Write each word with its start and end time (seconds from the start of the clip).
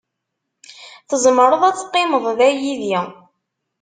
Tzemreḍ 1.09 1.61
ad 1.65 1.75
teqqimeḍ 1.77 2.25
da 2.37 2.47
yid-i. 2.51 2.97